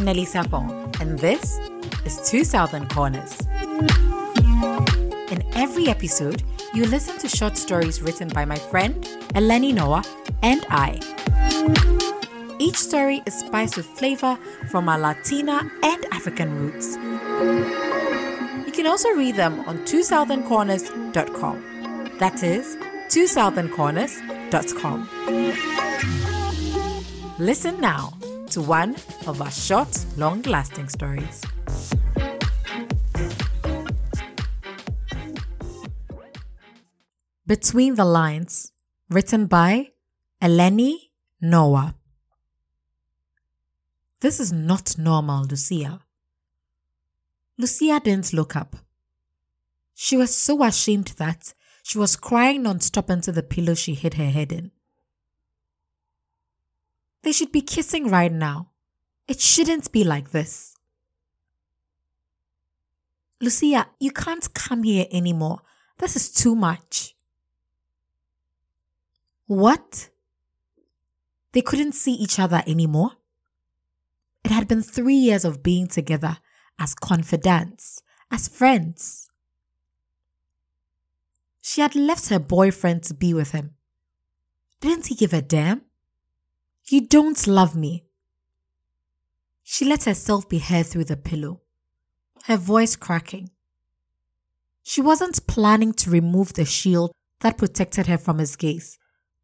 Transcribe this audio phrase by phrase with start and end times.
[0.00, 1.58] I'm Nelly Sapon, and this
[2.06, 3.38] is Two Southern Corners.
[5.30, 6.42] In every episode,
[6.72, 10.02] you listen to short stories written by my friend, Eleni Noah,
[10.42, 11.00] and I.
[12.58, 14.38] Each story is spiced with flavor
[14.70, 16.96] from our Latina and African roots.
[18.66, 22.16] You can also read them on twosoutherncorners.com.
[22.18, 22.78] That is,
[23.10, 25.08] twosoutherncorners.com.
[27.38, 28.14] Listen now
[28.50, 28.96] to one
[29.26, 31.42] of our short, long lasting stories.
[37.46, 38.72] Between the Lines,
[39.08, 39.90] written by
[40.42, 41.10] Eleni
[41.40, 41.94] Noah.
[44.20, 46.00] This is not normal, Lucia.
[47.56, 48.76] Lucia didn't look up.
[49.94, 54.30] She was so ashamed that she was crying non-stop into the pillow she hid her
[54.30, 54.70] head in.
[57.22, 58.70] They should be kissing right now.
[59.28, 60.74] It shouldn't be like this.
[63.40, 65.60] Lucia, you can't come here anymore.
[65.98, 67.14] This is too much.
[69.46, 70.10] What?
[71.52, 73.12] They couldn't see each other anymore?
[74.44, 76.38] It had been three years of being together
[76.78, 79.30] as confidants, as friends.
[81.60, 83.74] She had left her boyfriend to be with him.
[84.80, 85.82] Didn't he give a damn?
[86.90, 88.04] You don't love me.
[89.62, 91.60] She let herself be heard through the pillow,
[92.46, 93.50] her voice cracking.
[94.82, 98.98] She wasn't planning to remove the shield that protected her from his gaze,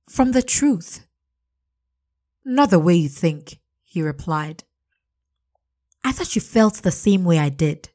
[0.09, 1.07] from the truth.
[2.45, 4.65] Not the way you think, he replied.
[6.03, 7.91] I thought you felt the same way I did,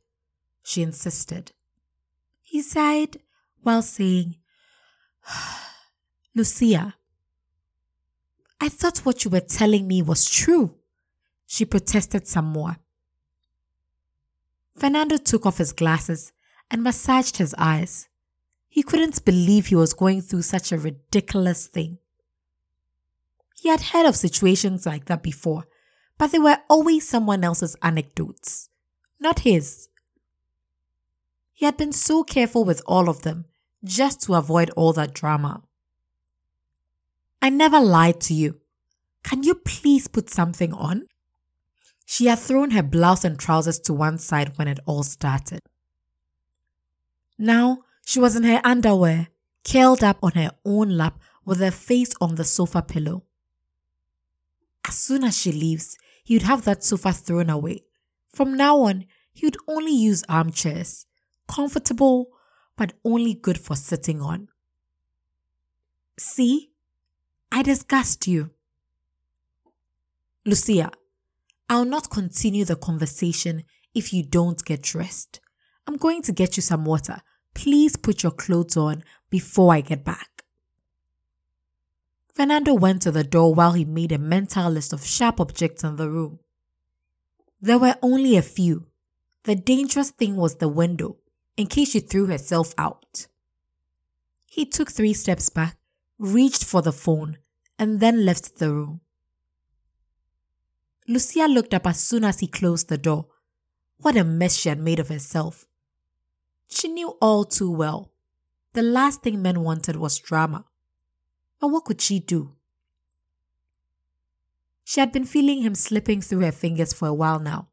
[0.64, 1.52] she insisted.
[2.42, 3.20] He sighed
[3.64, 4.38] while saying,
[6.36, 6.96] Lucia,
[8.64, 10.76] I thought what you were telling me was true.
[11.48, 12.78] She protested some more.
[14.78, 16.32] Fernando took off his glasses
[16.70, 18.08] and massaged his eyes.
[18.70, 21.98] He couldn't believe he was going through such a ridiculous thing.
[23.60, 25.66] He had heard of situations like that before,
[26.20, 28.70] but they were always someone else's anecdotes,
[29.20, 29.90] not his.
[31.52, 33.46] He had been so careful with all of them
[33.84, 35.64] just to avoid all that drama.
[37.42, 38.62] I never lied to you.
[39.24, 41.08] Can you please put something on?
[42.06, 45.62] She had thrown her blouse and trousers to one side when it all started.
[47.38, 49.30] Now she was in her underwear,
[49.64, 53.24] curled up on her own lap with her face on the sofa pillow.
[54.88, 57.84] As soon as she leaves, he would have that sofa thrown away.
[58.34, 61.06] From now on, he would only use armchairs,
[61.48, 62.28] comfortable,
[62.76, 64.50] but only good for sitting on.
[66.20, 66.71] See,
[67.52, 68.52] I disgust you.
[70.46, 70.92] Lucia,
[71.70, 73.64] I'll not continue the conversation
[73.94, 75.40] if you don't get dressed.
[75.86, 77.22] I'm going to get you some water.
[77.54, 80.44] Please put your clothes on before I get back.
[82.34, 85.98] Fernando went to the door while he made a mental list of sharp objects in
[85.98, 86.40] the room.
[87.62, 88.88] There were only a few.
[89.44, 91.18] The dangerous thing was the window,
[91.58, 93.28] in case she threw herself out.
[94.46, 95.78] He took three steps back,
[96.18, 97.38] reached for the phone,
[97.82, 99.02] and then left the room.
[101.08, 103.26] Lucia looked up as soon as he closed the door.
[103.98, 105.66] What a mess she had made of herself.
[106.68, 108.12] She knew all too well.
[108.74, 110.66] The last thing men wanted was drama.
[111.60, 112.54] But what could she do?
[114.84, 117.70] She had been feeling him slipping through her fingers for a while now.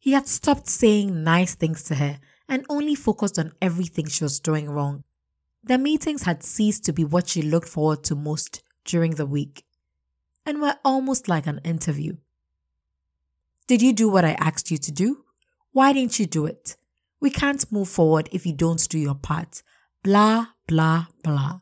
[0.00, 4.40] He had stopped saying nice things to her and only focused on everything she was
[4.40, 5.04] doing wrong.
[5.66, 9.64] The meetings had ceased to be what she looked forward to most during the week
[10.46, 12.18] and were almost like an interview.
[13.66, 15.24] Did you do what I asked you to do?
[15.72, 16.76] Why didn't you do it?
[17.18, 19.64] We can't move forward if you don't do your part.
[20.04, 21.58] Blah, blah, blah.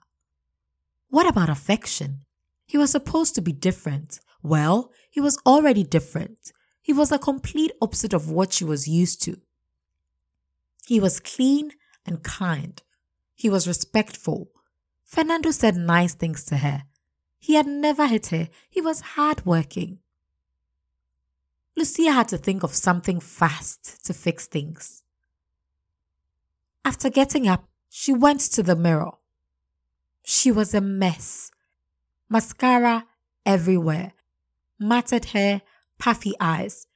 [1.08, 2.26] What about affection?
[2.66, 4.20] He was supposed to be different.
[4.42, 6.52] Well, he was already different.
[6.82, 9.40] He was a complete opposite of what she was used to.
[10.86, 11.70] He was clean
[12.04, 12.82] and kind.
[13.34, 14.50] He was respectful.
[15.04, 16.84] Fernando said nice things to her.
[17.38, 18.48] He had never hit her.
[18.70, 19.98] He was hardworking.
[21.76, 25.02] Lucia had to think of something fast to fix things.
[26.84, 29.12] After getting up, she went to the mirror.
[30.22, 31.50] She was a mess.
[32.28, 33.06] Mascara
[33.44, 34.12] everywhere.
[34.78, 35.62] Matted hair,
[35.98, 36.86] puffy eyes.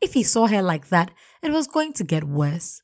[0.00, 1.10] If he saw her like that,
[1.42, 2.82] it was going to get worse.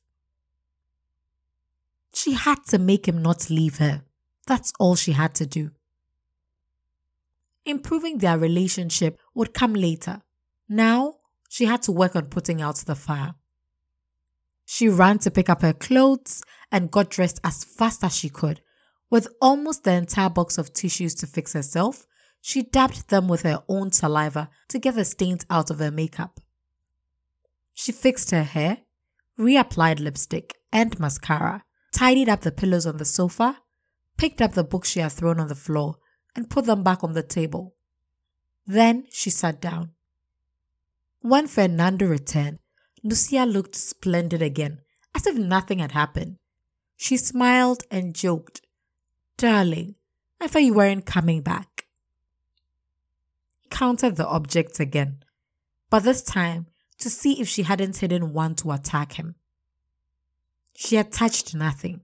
[2.13, 4.03] She had to make him not leave her.
[4.47, 5.71] That's all she had to do.
[7.65, 10.21] Improving their relationship would come later.
[10.67, 11.17] Now
[11.49, 13.35] she had to work on putting out the fire.
[14.65, 18.61] She ran to pick up her clothes and got dressed as fast as she could.
[19.09, 22.07] With almost the entire box of tissues to fix herself,
[22.39, 26.39] she dabbed them with her own saliva to get the stains out of her makeup.
[27.73, 28.79] She fixed her hair,
[29.37, 33.59] reapplied lipstick and mascara, tidied up the pillows on the sofa,
[34.17, 35.97] picked up the books she had thrown on the floor,
[36.35, 37.75] and put them back on the table.
[38.65, 39.91] Then she sat down.
[41.21, 42.59] When Fernando returned,
[43.03, 44.79] Lucia looked splendid again,
[45.13, 46.37] as if nothing had happened.
[46.97, 48.61] She smiled and joked,
[49.37, 49.95] Darling,
[50.39, 51.87] I thought you weren't coming back.
[53.59, 55.23] He counted the objects again,
[55.89, 56.67] but this time
[56.99, 59.35] to see if she hadn't hidden one to attack him.
[60.75, 62.01] She had touched nothing.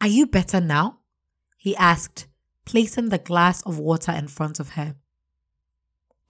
[0.00, 0.98] Are you better now?
[1.56, 2.26] he asked,
[2.64, 4.96] placing the glass of water in front of her.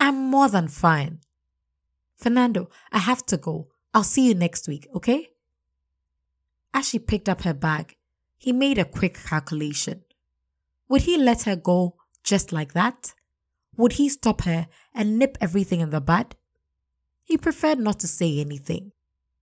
[0.00, 1.20] I'm more than fine.
[2.16, 3.68] Fernando, I have to go.
[3.94, 5.30] I'll see you next week, okay?
[6.74, 7.96] As she picked up her bag,
[8.36, 10.02] he made a quick calculation.
[10.88, 13.14] Would he let her go just like that?
[13.76, 16.36] Would he stop her and nip everything in the bud?
[17.24, 18.92] He preferred not to say anything.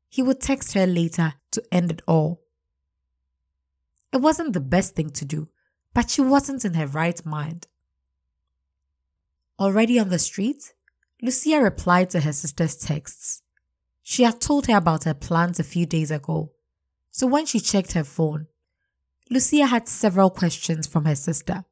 [0.09, 2.41] He would text her later to end it all.
[4.13, 5.49] It wasn't the best thing to do,
[5.93, 7.67] but she wasn't in her right mind.
[9.59, 10.73] Already on the street,
[11.21, 13.43] Lucia replied to her sister's texts.
[14.03, 16.53] She had told her about her plans a few days ago,
[17.11, 18.47] so when she checked her phone,
[19.31, 21.65] Lucia had several questions from her sister.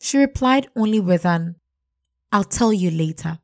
[0.00, 1.56] She replied only with an,
[2.32, 3.38] I'll tell you later,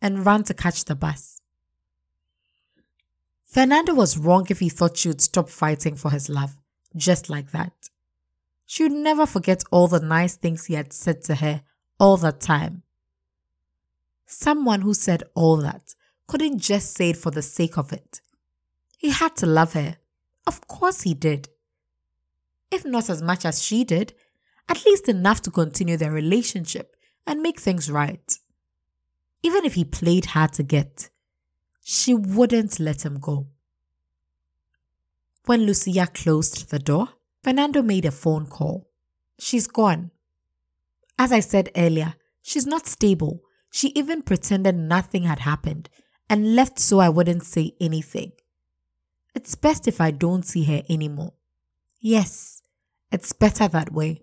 [0.00, 1.37] and ran to catch the bus.
[3.48, 6.54] Fernando was wrong if he thought she would stop fighting for his love,
[6.94, 7.88] just like that.
[8.66, 11.62] She would never forget all the nice things he had said to her
[11.98, 12.82] all the time.
[14.26, 15.94] Someone who said all that
[16.26, 18.20] couldn't just say it for the sake of it.
[18.98, 19.96] He had to love her.
[20.46, 21.48] Of course he did.
[22.70, 24.12] If not as much as she did,
[24.68, 26.94] at least enough to continue their relationship
[27.26, 28.38] and make things right.
[29.42, 31.08] Even if he played hard to get,
[31.90, 33.46] she wouldn't let him go.
[35.46, 37.08] When Lucia closed the door,
[37.42, 38.90] Fernando made a phone call.
[39.38, 40.10] She's gone.
[41.18, 43.40] As I said earlier, she's not stable.
[43.70, 45.88] She even pretended nothing had happened
[46.28, 48.32] and left so I wouldn't say anything.
[49.34, 51.32] It's best if I don't see her anymore.
[52.00, 52.60] Yes,
[53.10, 54.20] it's better that way.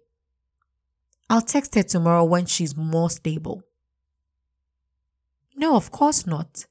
[1.32, 3.64] I'll text her tomorrow when she's more stable.
[5.56, 6.68] No, of course not.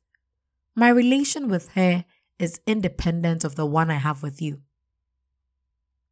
[0.75, 2.05] My relation with her
[2.39, 4.61] is independent of the one I have with you.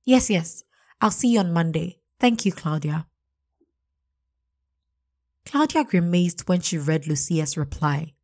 [0.04, 0.64] Yes, yes,
[1.00, 1.98] I'll see you on Monday.
[2.20, 3.06] Thank you, Claudia.
[5.44, 8.14] Claudia grimaced when she read Lucia's reply.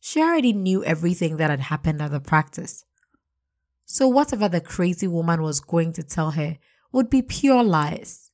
[0.00, 2.84] She already knew everything that had happened at the practice.
[3.84, 6.58] So whatever the crazy woman was going to tell her
[6.92, 8.30] would be pure lies.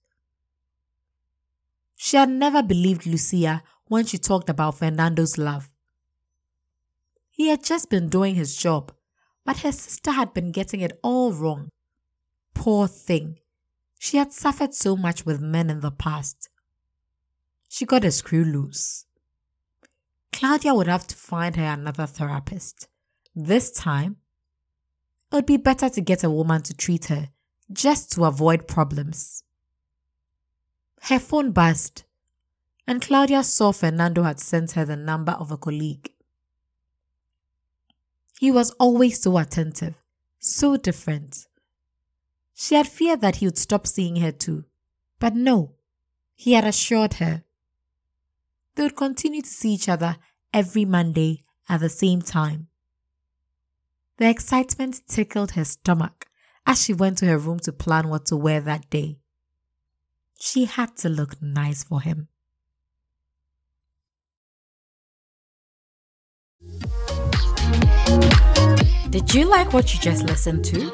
[1.96, 5.70] She had never believed Lucia when she talked about Fernando's love.
[7.34, 8.92] He had just been doing his job,
[9.44, 11.68] but her sister had been getting it all wrong.
[12.54, 13.38] Poor thing.
[13.98, 16.48] She had suffered so much with men in the past
[17.74, 19.04] she got a screw loose.
[20.32, 22.86] Claudia would have to find her another therapist.
[23.34, 24.18] This time,
[25.32, 27.30] it would be better to get a woman to treat her
[27.72, 29.42] just to avoid problems.
[31.00, 32.04] Her phone buzzed,
[32.86, 36.12] and Claudia saw Fernando had sent her the number of a colleague.
[38.44, 39.94] He was always so attentive,
[40.38, 41.46] so different.
[42.52, 44.66] She had feared that he would stop seeing her too,
[45.18, 45.76] but no,
[46.34, 47.42] he had assured her
[48.74, 50.18] they would continue to see each other
[50.52, 52.68] every Monday at the same time.
[54.18, 56.26] The excitement tickled her stomach
[56.66, 59.20] as she went to her room to plan what to wear that day.
[60.38, 62.28] She had to look nice for him.
[69.10, 70.90] Did you like what you just listened to?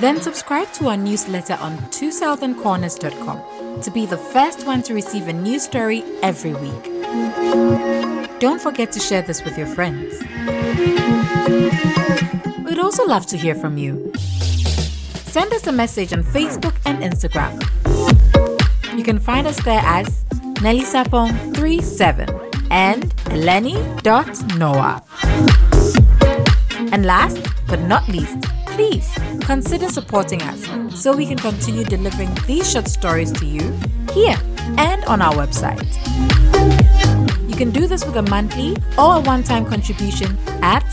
[0.00, 5.32] Then subscribe to our newsletter on twosoutherncorners.com to be the first one to receive a
[5.32, 6.84] new story every week.
[8.40, 10.22] Don't forget to share this with your friends.
[12.64, 14.10] We'd also love to hear from you.
[14.16, 17.60] Send us a message on Facebook and Instagram.
[18.96, 20.24] You can find us there as
[20.62, 22.39] Nelly Sapong37
[22.70, 25.02] and Eleni.noah.
[26.92, 29.08] And last but not least, please
[29.40, 30.66] consider supporting us
[31.00, 33.72] so we can continue delivering these short stories to you
[34.12, 34.36] here
[34.78, 35.86] and on our website.
[37.48, 40.84] You can do this with a monthly or a one-time contribution at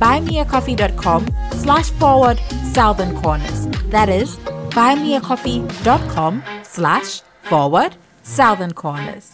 [0.00, 2.38] buymeacoffee.com slash forward
[2.72, 3.66] Southern Corners.
[3.90, 4.36] That is
[4.70, 9.32] buymeacoffee.com slash forward Southern Corners.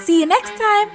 [0.00, 0.90] See you next time.